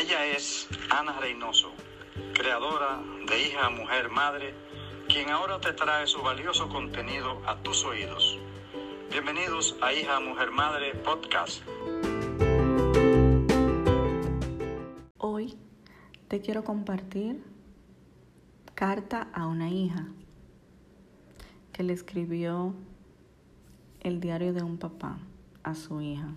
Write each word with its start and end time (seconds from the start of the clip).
Ella 0.00 0.24
es 0.24 0.66
Ana 0.88 1.20
Reynoso, 1.20 1.72
creadora 2.32 3.02
de 3.28 3.38
Hija, 3.38 3.68
Mujer, 3.68 4.08
Madre, 4.08 4.54
quien 5.06 5.28
ahora 5.28 5.60
te 5.60 5.74
trae 5.74 6.06
su 6.06 6.22
valioso 6.22 6.70
contenido 6.70 7.42
a 7.46 7.58
tus 7.58 7.84
oídos. 7.84 8.38
Bienvenidos 9.10 9.76
a 9.82 9.92
Hija, 9.92 10.18
Mujer, 10.20 10.52
Madre 10.52 10.94
Podcast. 10.94 11.62
Hoy 15.18 15.58
te 16.28 16.40
quiero 16.40 16.64
compartir 16.64 17.44
carta 18.74 19.28
a 19.34 19.46
una 19.46 19.68
hija 19.68 20.08
que 21.74 21.82
le 21.82 21.92
escribió 21.92 22.74
el 24.00 24.20
diario 24.20 24.54
de 24.54 24.62
un 24.62 24.78
papá 24.78 25.18
a 25.62 25.74
su 25.74 26.00
hija 26.00 26.32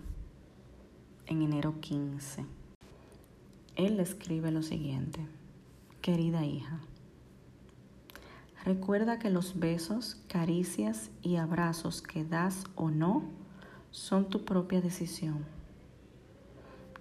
en 1.27 1.43
enero 1.43 1.75
15. 1.79 2.62
Él 3.75 3.99
escribe 3.99 4.51
lo 4.51 4.61
siguiente, 4.61 5.19
querida 6.01 6.45
hija, 6.45 6.79
recuerda 8.63 9.17
que 9.17 9.31
los 9.31 9.59
besos, 9.59 10.21
caricias 10.27 11.09
y 11.23 11.37
abrazos 11.37 12.03
que 12.03 12.23
das 12.23 12.65
o 12.75 12.91
no 12.91 13.23
son 13.89 14.29
tu 14.29 14.45
propia 14.45 14.79
decisión. 14.79 15.45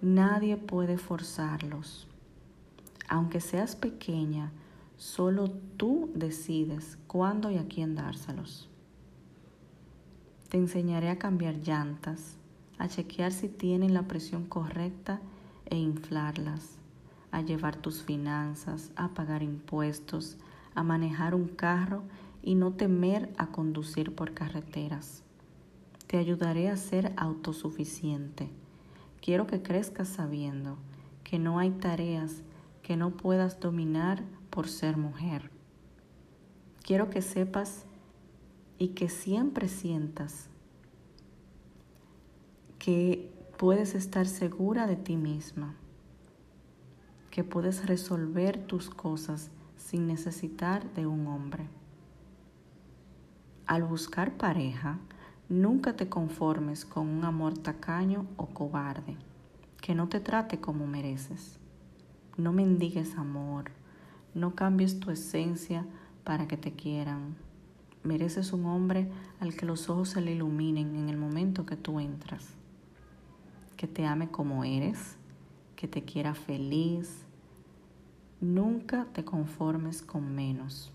Nadie 0.01 0.57
puede 0.57 0.97
forzarlos. 0.97 2.07
Aunque 3.07 3.39
seas 3.39 3.75
pequeña, 3.75 4.51
solo 4.97 5.51
tú 5.51 6.09
decides 6.15 6.97
cuándo 7.05 7.51
y 7.51 7.57
a 7.57 7.67
quién 7.67 7.93
dárselos. 7.93 8.67
Te 10.49 10.57
enseñaré 10.57 11.09
a 11.09 11.19
cambiar 11.19 11.55
llantas, 11.55 12.37
a 12.79 12.87
chequear 12.87 13.31
si 13.31 13.47
tienen 13.47 13.93
la 13.93 14.07
presión 14.07 14.45
correcta 14.45 15.21
e 15.73 15.77
inflarlas, 15.77 16.77
a 17.31 17.41
llevar 17.41 17.75
tus 17.75 18.03
finanzas, 18.03 18.91
a 18.95 19.09
pagar 19.09 19.41
impuestos, 19.41 20.37
a 20.75 20.83
manejar 20.83 21.33
un 21.33 21.47
carro 21.47 22.03
y 22.43 22.53
no 22.55 22.73
temer 22.73 23.33
a 23.37 23.47
conducir 23.47 24.13
por 24.13 24.33
carreteras. 24.33 25.23
Te 26.05 26.17
ayudaré 26.17 26.69
a 26.69 26.77
ser 26.77 27.11
autosuficiente. 27.17 28.49
Quiero 29.19 29.47
que 29.47 29.63
crezcas 29.63 30.09
sabiendo 30.09 30.77
que 31.23 31.39
no 31.39 31.57
hay 31.57 31.71
tareas 31.71 32.43
que 32.83 32.95
no 32.95 33.17
puedas 33.17 33.59
dominar 33.59 34.23
por 34.51 34.67
ser 34.67 34.97
mujer. 34.97 35.49
Quiero 36.83 37.09
que 37.09 37.23
sepas 37.23 37.85
y 38.77 38.89
que 38.89 39.09
siempre 39.09 39.69
sientas 39.69 40.49
que 42.77 43.31
puedes 43.63 43.95
estar 43.95 44.27
segura 44.27 44.87
de 44.87 44.97
ti 44.97 45.15
misma, 45.15 45.73
que 47.31 47.45
puedes 47.45 47.85
resolver 47.85 48.57
tus 48.57 48.89
cosas 48.89 49.51
sin 49.77 50.05
necesitar 50.05 50.93
de 50.95 51.07
un 51.07 51.27
hombre. 51.27 51.69
Al 53.65 53.83
buscar 53.83 54.33
pareja, 54.33 54.99
nunca 55.47 55.95
te 55.95 56.09
conformes 56.09 56.83
con 56.83 57.07
un 57.07 57.23
amor 57.23 57.57
tacaño 57.57 58.25
o 58.35 58.47
cobarde, 58.47 59.15
que 59.79 59.95
no 59.95 60.09
te 60.09 60.19
trate 60.19 60.59
como 60.59 60.85
mereces. 60.85 61.57
No 62.35 62.51
mendigues 62.51 63.17
amor, 63.17 63.71
no 64.33 64.55
cambies 64.55 64.99
tu 64.99 65.09
esencia 65.09 65.85
para 66.25 66.49
que 66.49 66.57
te 66.57 66.73
quieran. 66.73 67.37
Mereces 68.03 68.51
un 68.51 68.65
hombre 68.65 69.09
al 69.39 69.55
que 69.55 69.65
los 69.65 69.89
ojos 69.89 70.09
se 70.09 70.19
le 70.19 70.33
iluminen 70.33 70.97
en 70.97 71.07
el 71.07 71.15
momento 71.15 71.65
que 71.65 71.77
tú 71.77 72.01
entras. 72.01 72.57
Que 73.83 73.89
te 73.89 74.05
ame 74.05 74.31
como 74.31 74.63
eres, 74.63 75.17
que 75.75 75.89
te 75.89 76.03
quiera 76.03 76.35
feliz. 76.35 77.25
Nunca 78.39 79.07
te 79.11 79.25
conformes 79.25 80.01
con 80.01 80.33
menos. 80.33 80.93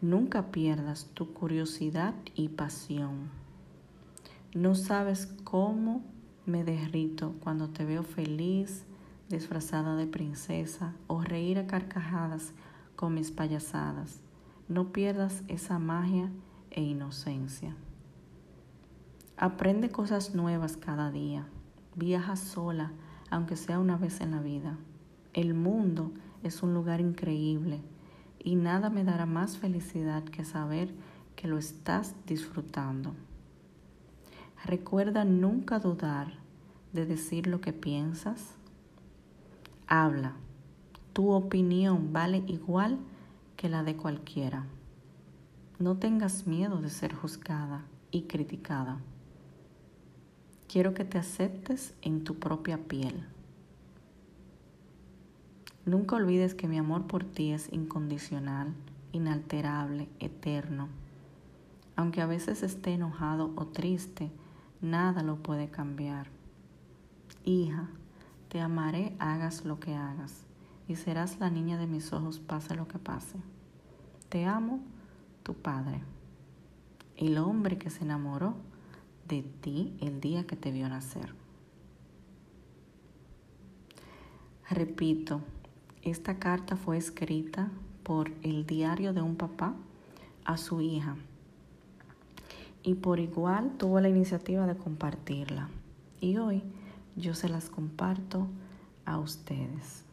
Nunca 0.00 0.50
pierdas 0.50 1.08
tu 1.14 1.32
curiosidad 1.34 2.14
y 2.34 2.48
pasión. 2.48 3.30
No 4.54 4.74
sabes 4.74 5.26
cómo 5.44 6.02
me 6.46 6.64
derrito 6.64 7.36
cuando 7.38 7.68
te 7.68 7.84
veo 7.84 8.02
feliz, 8.02 8.84
disfrazada 9.28 9.94
de 9.94 10.08
princesa 10.08 10.94
o 11.06 11.22
reír 11.22 11.60
a 11.60 11.68
carcajadas 11.68 12.54
con 12.96 13.14
mis 13.14 13.30
payasadas. 13.30 14.20
No 14.68 14.90
pierdas 14.90 15.44
esa 15.46 15.78
magia 15.78 16.28
e 16.72 16.82
inocencia. 16.82 17.76
Aprende 19.38 19.90
cosas 19.90 20.34
nuevas 20.34 20.78
cada 20.78 21.10
día. 21.10 21.46
Viaja 21.94 22.36
sola, 22.36 22.92
aunque 23.30 23.56
sea 23.56 23.78
una 23.78 23.96
vez 23.96 24.20
en 24.20 24.30
la 24.30 24.40
vida. 24.40 24.78
El 25.34 25.52
mundo 25.52 26.12
es 26.42 26.62
un 26.62 26.72
lugar 26.72 27.00
increíble 27.00 27.82
y 28.42 28.54
nada 28.54 28.88
me 28.88 29.04
dará 29.04 29.26
más 29.26 29.58
felicidad 29.58 30.24
que 30.24 30.44
saber 30.44 30.94
que 31.34 31.48
lo 31.48 31.58
estás 31.58 32.14
disfrutando. 32.26 33.14
Recuerda 34.64 35.24
nunca 35.24 35.80
dudar 35.80 36.32
de 36.94 37.04
decir 37.04 37.46
lo 37.46 37.60
que 37.60 37.74
piensas, 37.74 38.54
Habla. 39.88 40.32
Tu 41.12 41.30
opinión 41.30 42.12
vale 42.12 42.42
igual 42.48 42.98
que 43.56 43.68
la 43.68 43.84
de 43.84 43.96
cualquiera. 43.96 44.64
No 45.78 45.96
tengas 45.96 46.48
miedo 46.48 46.80
de 46.80 46.90
ser 46.90 47.14
juzgada 47.14 47.84
y 48.10 48.22
criticada. 48.22 48.98
Quiero 50.68 50.94
que 50.94 51.04
te 51.04 51.16
aceptes 51.16 51.94
en 52.02 52.24
tu 52.24 52.40
propia 52.40 52.76
piel. 52.76 53.24
Nunca 55.84 56.16
olvides 56.16 56.54
que 56.54 56.66
mi 56.66 56.76
amor 56.76 57.06
por 57.06 57.22
ti 57.22 57.52
es 57.52 57.72
incondicional, 57.72 58.74
inalterable, 59.12 60.08
eterno. 60.18 60.88
Aunque 61.94 62.20
a 62.20 62.26
veces 62.26 62.64
esté 62.64 62.94
enojado 62.94 63.52
o 63.54 63.68
triste, 63.68 64.32
nada 64.80 65.22
lo 65.22 65.36
puede 65.36 65.68
cambiar. 65.70 66.26
Hija, 67.44 67.88
te 68.48 68.60
amaré 68.60 69.14
hagas 69.20 69.64
lo 69.64 69.78
que 69.78 69.94
hagas, 69.94 70.46
y 70.88 70.96
serás 70.96 71.38
la 71.38 71.48
niña 71.48 71.78
de 71.78 71.86
mis 71.86 72.12
ojos 72.12 72.40
pase 72.40 72.74
lo 72.74 72.88
que 72.88 72.98
pase. 72.98 73.38
Te 74.28 74.46
amo, 74.46 74.80
tu 75.44 75.54
Padre, 75.54 76.02
el 77.16 77.38
hombre 77.38 77.78
que 77.78 77.88
se 77.88 78.02
enamoró 78.02 78.56
de 79.28 79.42
ti 79.42 79.96
el 80.00 80.20
día 80.20 80.46
que 80.46 80.56
te 80.56 80.70
vio 80.70 80.88
nacer. 80.88 81.34
Repito, 84.70 85.40
esta 86.02 86.38
carta 86.38 86.76
fue 86.76 86.96
escrita 86.96 87.70
por 88.02 88.32
el 88.42 88.66
diario 88.66 89.12
de 89.12 89.22
un 89.22 89.36
papá 89.36 89.74
a 90.44 90.56
su 90.56 90.80
hija 90.80 91.16
y 92.82 92.94
por 92.94 93.18
igual 93.18 93.72
tuvo 93.78 94.00
la 94.00 94.08
iniciativa 94.08 94.66
de 94.66 94.76
compartirla. 94.76 95.68
Y 96.20 96.36
hoy 96.36 96.62
yo 97.16 97.34
se 97.34 97.48
las 97.48 97.68
comparto 97.68 98.46
a 99.04 99.18
ustedes. 99.18 100.05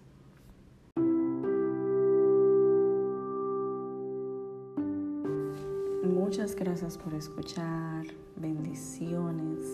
Muchas 6.03 6.53
gracias 6.58 6.97
por 6.97 7.14
escuchar, 7.14 8.06
bendiciones. 8.36 9.66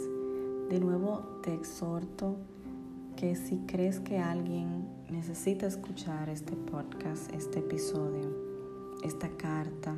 De 0.69 0.79
nuevo 0.79 1.39
te 1.41 1.55
exhorto 1.55 2.35
que 3.15 3.35
si 3.35 3.57
crees 3.65 3.99
que 3.99 4.19
alguien 4.19 4.87
necesita 5.09 5.65
escuchar 5.65 6.29
este 6.29 6.55
podcast, 6.55 7.33
este 7.33 7.59
episodio, 7.59 8.29
esta 9.03 9.27
carta, 9.37 9.97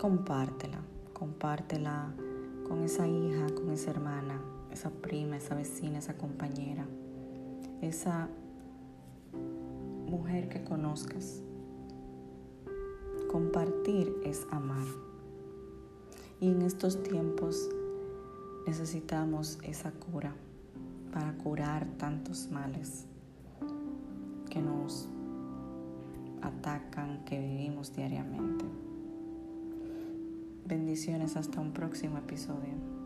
compártela, 0.00 0.80
compártela 1.12 2.14
con 2.66 2.84
esa 2.84 3.06
hija, 3.06 3.44
con 3.54 3.70
esa 3.72 3.90
hermana, 3.90 4.40
esa 4.70 4.88
prima, 4.88 5.36
esa 5.36 5.54
vecina, 5.54 5.98
esa 5.98 6.16
compañera, 6.16 6.86
esa 7.82 8.30
mujer 10.06 10.48
que 10.48 10.64
conozcas. 10.64 11.42
Compartir 13.32 14.14
es 14.24 14.46
amar. 14.50 14.86
Y 16.38 16.50
en 16.50 16.60
estos 16.60 17.02
tiempos 17.02 17.70
necesitamos 18.66 19.58
esa 19.62 19.90
cura 19.90 20.34
para 21.14 21.32
curar 21.38 21.86
tantos 21.96 22.50
males 22.50 23.06
que 24.50 24.60
nos 24.60 25.08
atacan, 26.42 27.24
que 27.24 27.40
vivimos 27.40 27.96
diariamente. 27.96 28.66
Bendiciones 30.66 31.34
hasta 31.36 31.58
un 31.58 31.72
próximo 31.72 32.18
episodio. 32.18 33.01